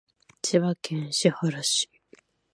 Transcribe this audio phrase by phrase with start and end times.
[0.41, 1.87] 千葉県市原市